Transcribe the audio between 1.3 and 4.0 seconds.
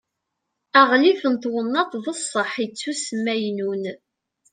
n twennaḍt d ṣṣehd ittusmaynun